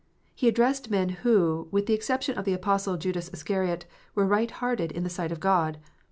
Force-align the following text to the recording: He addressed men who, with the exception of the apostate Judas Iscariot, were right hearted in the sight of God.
He 0.33 0.47
addressed 0.47 0.89
men 0.89 1.09
who, 1.09 1.67
with 1.69 1.85
the 1.85 1.93
exception 1.93 2.35
of 2.35 2.43
the 2.43 2.53
apostate 2.53 3.01
Judas 3.01 3.29
Iscariot, 3.31 3.85
were 4.15 4.25
right 4.25 4.49
hearted 4.49 4.91
in 4.91 5.03
the 5.03 5.11
sight 5.13 5.31
of 5.31 5.39
God. 5.39 5.77